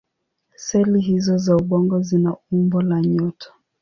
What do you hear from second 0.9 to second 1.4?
hizO